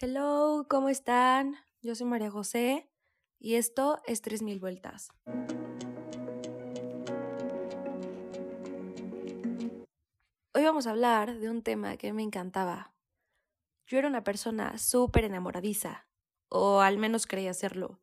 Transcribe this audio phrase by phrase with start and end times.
[0.00, 1.56] Hello, ¿cómo están?
[1.82, 2.88] Yo soy María José
[3.40, 5.08] y esto es 3000 vueltas.
[10.54, 12.94] Hoy vamos a hablar de un tema que me encantaba.
[13.88, 16.06] Yo era una persona súper enamoradiza,
[16.48, 18.00] o al menos creía serlo.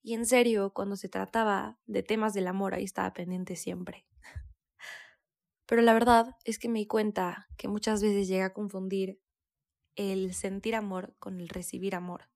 [0.00, 4.06] Y en serio, cuando se trataba de temas del amor, ahí estaba pendiente siempre.
[5.66, 9.20] Pero la verdad es que me di cuenta que muchas veces llega a confundir
[9.96, 12.28] el sentir amor con el recibir amor,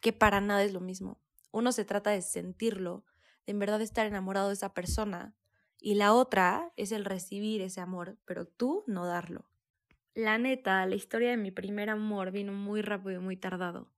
[0.00, 1.20] que para nada es lo mismo.
[1.50, 3.04] Uno se trata de sentirlo,
[3.46, 5.34] de en verdad estar enamorado de esa persona,
[5.80, 9.48] y la otra es el recibir ese amor, pero tú no darlo.
[10.14, 13.92] La neta, la historia de mi primer amor vino muy rápido y muy tardado.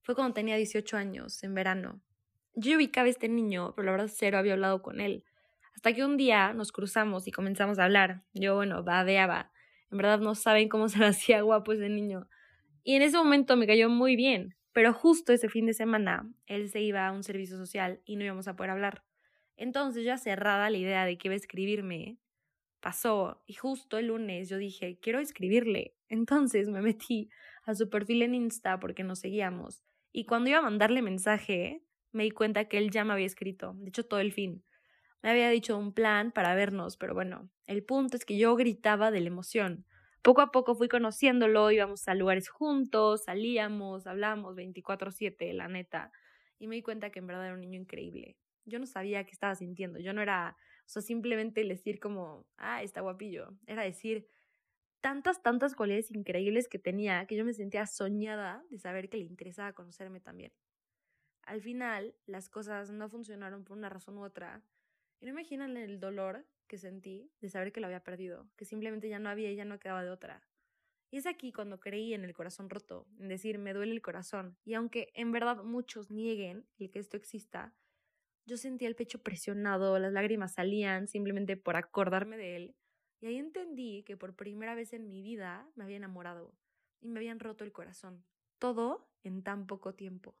[0.00, 2.00] Fue cuando tenía 18 años, en verano.
[2.54, 5.24] Yo ubicaba a este niño, pero la verdad cero había hablado con él.
[5.74, 8.24] Hasta que un día nos cruzamos y comenzamos a hablar.
[8.32, 9.52] Yo, bueno, babeaba.
[9.90, 12.26] En verdad no saben cómo se le hacía guapo ese niño.
[12.82, 16.70] Y en ese momento me cayó muy bien, pero justo ese fin de semana él
[16.70, 19.04] se iba a un servicio social y no íbamos a poder hablar.
[19.56, 22.18] Entonces ya cerrada la idea de que iba a escribirme,
[22.80, 25.94] pasó y justo el lunes yo dije, quiero escribirle.
[26.08, 27.30] Entonces me metí
[27.64, 32.24] a su perfil en Insta porque nos seguíamos y cuando iba a mandarle mensaje me
[32.24, 34.64] di cuenta que él ya me había escrito, de hecho todo el fin.
[35.22, 39.10] Me había dicho un plan para vernos, pero bueno, el punto es que yo gritaba
[39.10, 39.84] de la emoción.
[40.24, 46.10] Poco a poco fui conociéndolo, íbamos a lugares juntos, salíamos, hablamos 24/7, la neta,
[46.58, 48.36] y me di cuenta que en verdad era un niño increíble.
[48.64, 52.82] Yo no sabía qué estaba sintiendo, yo no era, o sea, simplemente decir como, ah,
[52.82, 54.26] está guapillo, era decir
[55.00, 59.24] tantas, tantas cualidades increíbles que tenía que yo me sentía soñada de saber que le
[59.24, 60.52] interesaba conocerme también.
[61.42, 64.64] Al final, las cosas no funcionaron por una razón u otra,
[65.20, 69.08] y no imaginan el dolor que sentí de saber que lo había perdido, que simplemente
[69.08, 70.46] ya no había y ya no quedaba de otra.
[71.10, 74.58] Y es aquí cuando creí en el corazón roto, en decir, me duele el corazón.
[74.64, 77.74] Y aunque en verdad muchos nieguen el que esto exista,
[78.44, 82.76] yo sentía el pecho presionado, las lágrimas salían simplemente por acordarme de él.
[83.20, 86.54] Y ahí entendí que por primera vez en mi vida me había enamorado
[87.00, 88.24] y me habían roto el corazón.
[88.58, 90.36] Todo en tan poco tiempo.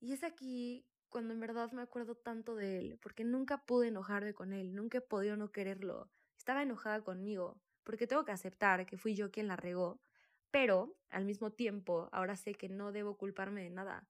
[0.00, 4.34] Y es aquí cuando en verdad me acuerdo tanto de él, porque nunca pude enojarme
[4.34, 6.10] con él, nunca he podido no quererlo.
[6.36, 10.00] Estaba enojada conmigo, porque tengo que aceptar que fui yo quien la regó,
[10.50, 14.08] pero al mismo tiempo ahora sé que no debo culparme de nada.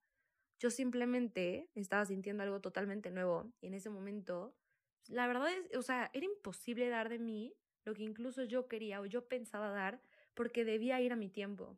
[0.59, 4.55] Yo simplemente estaba sintiendo algo totalmente nuevo y en ese momento,
[5.07, 7.53] la verdad es, o sea, era imposible dar de mí
[7.85, 10.01] lo que incluso yo quería o yo pensaba dar
[10.33, 11.77] porque debía ir a mi tiempo.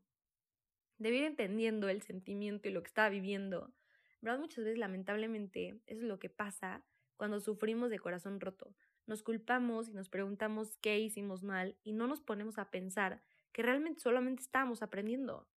[0.98, 3.74] Debía ir entendiendo el sentimiento y lo que estaba viviendo
[4.22, 6.84] Muchas veces, lamentablemente, eso es lo que pasa
[7.16, 8.76] cuando sufrimos de corazón roto.
[9.08, 13.64] Nos culpamos y nos preguntamos qué hicimos mal y no nos ponemos a pensar que
[13.64, 15.48] realmente solamente estábamos aprendiendo.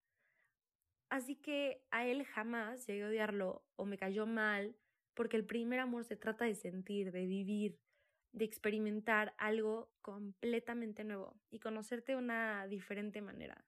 [1.09, 4.75] Así que a él jamás llegué a odiarlo o me cayó mal,
[5.13, 7.77] porque el primer amor se trata de sentir, de vivir,
[8.31, 13.63] de experimentar algo completamente nuevo y conocerte de una diferente manera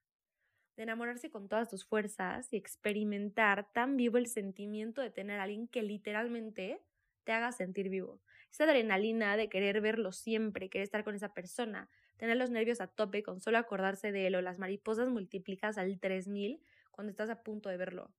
[0.75, 5.43] de enamorarse con todas tus fuerzas y experimentar tan vivo el sentimiento de tener a
[5.43, 6.81] alguien que literalmente
[7.23, 8.21] te haga sentir vivo.
[8.51, 12.87] Esa adrenalina de querer verlo siempre, querer estar con esa persona, tener los nervios a
[12.87, 16.61] tope con solo acordarse de él o las mariposas multiplicadas al 3000
[16.91, 18.13] cuando estás a punto de verlo.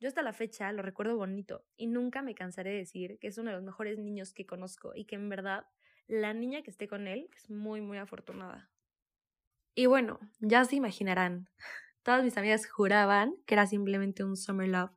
[0.00, 3.38] Yo hasta la fecha lo recuerdo bonito y nunca me cansaré de decir que es
[3.38, 5.66] uno de los mejores niños que conozco y que en verdad
[6.08, 8.68] la niña que esté con él es muy muy afortunada.
[9.74, 11.48] Y bueno, ya se imaginarán,
[12.02, 14.90] Todas mis amigas juraban que era simplemente un summer love.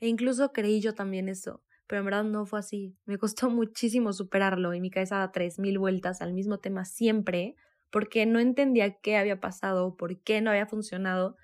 [0.00, 1.62] E incluso creí yo también eso.
[1.86, 2.96] Pero en verdad no fue así.
[3.04, 7.56] Me costó muchísimo superarlo y mi cabeza da tres mil vueltas al mismo tema siempre
[7.90, 11.36] porque no entendía qué había pasado, por qué no había funcionado.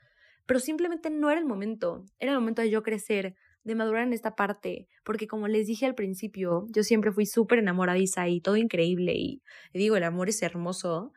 [0.47, 2.05] Pero simplemente no era el momento.
[2.19, 5.87] Era el momento de yo crecer, de madurar en esta parte, porque como les dije
[5.87, 9.43] al principio, yo siempre fui súper enamoradiza y todo increíble y,
[9.73, 11.13] digo, el amor es hermoso,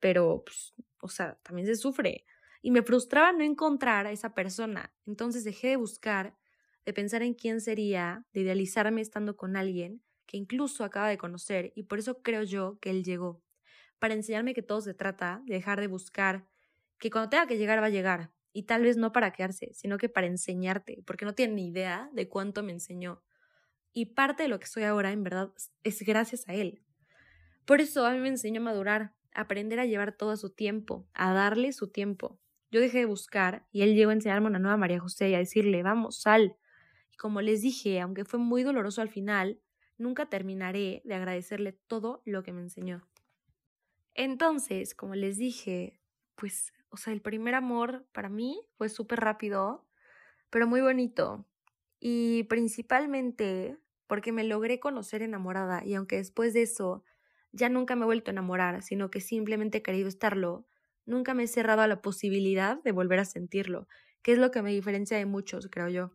[0.00, 2.24] pero, pues, o sea, también se sufre
[2.62, 4.94] y me frustraba no encontrar a esa persona.
[5.06, 6.36] Entonces dejé de buscar,
[6.86, 11.72] de pensar en quién sería, de idealizarme estando con alguien que incluso acaba de conocer
[11.74, 13.42] y por eso creo yo que él llegó,
[13.98, 16.48] para enseñarme que todo se trata de dejar de buscar,
[16.98, 19.98] que cuando tenga que llegar va a llegar, y tal vez no para quedarse, sino
[19.98, 23.22] que para enseñarte, porque no tiene ni idea de cuánto me enseñó.
[23.92, 26.82] Y parte de lo que soy ahora, en verdad, es gracias a él.
[27.64, 31.08] Por eso a mí me enseñó a madurar, a aprender a llevar todo su tiempo,
[31.14, 32.41] a darle su tiempo.
[32.72, 35.38] Yo dejé de buscar y él llegó a enseñarme una nueva María José y a
[35.38, 36.56] decirle, vamos, sal.
[37.12, 39.60] Y como les dije, aunque fue muy doloroso al final,
[39.98, 43.08] nunca terminaré de agradecerle todo lo que me enseñó.
[44.14, 46.00] Entonces, como les dije,
[46.34, 49.86] pues O sea, el primer amor para mí fue súper rápido,
[50.50, 51.46] pero muy bonito.
[52.00, 53.78] Y principalmente
[54.08, 57.04] porque me logré conocer enamorada y aunque después de eso
[57.52, 60.66] ya nunca me he vuelto a enamorar, sino que simplemente he querido estarlo,
[61.06, 63.88] nunca me he cerrado a la posibilidad de volver a sentirlo,
[64.22, 66.12] que es lo que me diferencia de muchos, creo yo.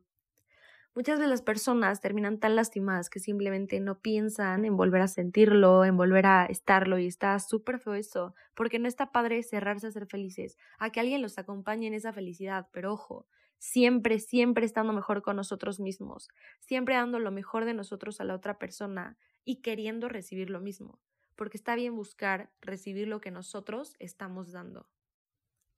[0.95, 5.85] Muchas de las personas terminan tan lastimadas que simplemente no piensan en volver a sentirlo,
[5.85, 9.91] en volver a estarlo y está súper feo eso, porque no está padre cerrarse a
[9.91, 13.27] ser felices, a que alguien los acompañe en esa felicidad, pero ojo,
[13.59, 16.29] siempre, siempre estando mejor con nosotros mismos,
[16.59, 20.99] siempre dando lo mejor de nosotros a la otra persona y queriendo recibir lo mismo,
[21.37, 24.89] porque está bien buscar recibir lo que nosotros estamos dando.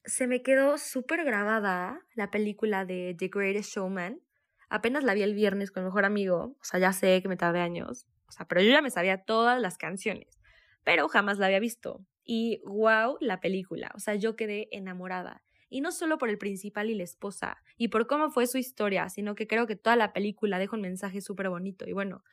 [0.05, 4.21] Se me quedó súper grabada la película de The Greatest Showman,
[4.69, 7.37] Apenas la vi el viernes con mi mejor amigo, o sea, ya sé que me
[7.37, 10.39] tardé años, o sea, pero yo ya me sabía todas las canciones,
[10.83, 12.05] pero jamás la había visto.
[12.23, 15.43] Y wow, la película, o sea, yo quedé enamorada.
[15.71, 19.09] Y no solo por el principal y la esposa, y por cómo fue su historia,
[19.09, 21.87] sino que creo que toda la película deja un mensaje súper bonito.
[21.87, 22.23] Y bueno,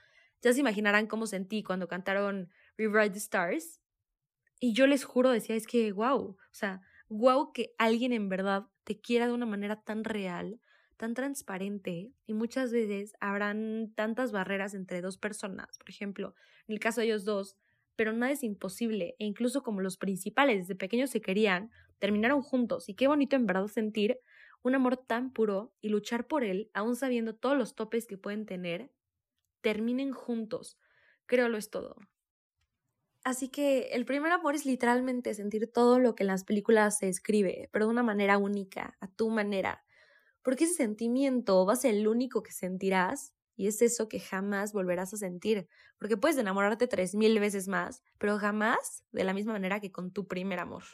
[0.43, 3.81] ya se imaginarán cómo sentí cuando cantaron Rewrite the Stars.
[4.61, 8.67] Y yo les juro, decía, es que wow, o sea, wow que alguien en verdad
[8.85, 10.61] te quiera de una manera tan real,
[10.97, 16.35] tan transparente y muchas veces habrán tantas barreras entre dos personas, por ejemplo,
[16.67, 17.57] en el caso de ellos dos,
[17.97, 22.89] pero nada es imposible e incluso como los principales desde pequeños se querían, terminaron juntos
[22.89, 24.21] y qué bonito en verdad sentir
[24.63, 28.47] un amor tan puro y luchar por él, aún sabiendo todos los topes que pueden
[28.47, 28.91] tener,
[29.61, 30.79] terminen juntos.
[31.27, 31.97] Creo lo es todo.
[33.27, 37.09] Así que el primer amor es literalmente sentir todo lo que en las películas se
[37.09, 39.85] escribe, pero de una manera única, a tu manera,
[40.43, 44.73] porque ese sentimiento va a ser el único que sentirás y es eso que jamás
[44.73, 45.67] volverás a sentir,
[45.99, 50.13] porque puedes enamorarte tres mil veces más, pero jamás de la misma manera que con
[50.13, 50.85] tu primer amor.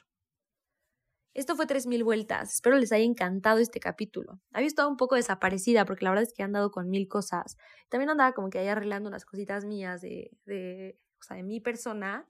[1.34, 4.40] Esto fue tres mil vueltas, espero les haya encantado este capítulo.
[4.52, 7.58] Había estado un poco desaparecida porque la verdad es que he andado con mil cosas.
[7.90, 11.60] También andaba como que ahí arreglando unas cositas mías de, de, o sea, de mi
[11.60, 12.28] persona,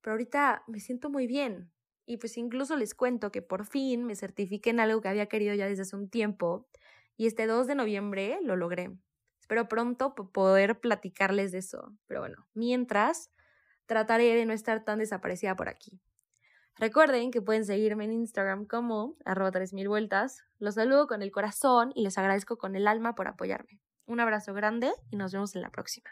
[0.00, 1.70] pero ahorita me siento muy bien.
[2.06, 5.54] Y pues incluso les cuento que por fin me certifiqué en algo que había querido
[5.54, 6.68] ya desde hace un tiempo
[7.16, 8.90] y este 2 de noviembre lo logré.
[9.40, 11.94] Espero pronto poder platicarles de eso.
[12.06, 13.30] Pero bueno, mientras
[13.86, 16.00] trataré de no estar tan desaparecida por aquí.
[16.76, 20.44] Recuerden que pueden seguirme en Instagram como arroba 3000 vueltas.
[20.58, 23.80] Los saludo con el corazón y les agradezco con el alma por apoyarme.
[24.06, 26.10] Un abrazo grande y nos vemos en la próxima.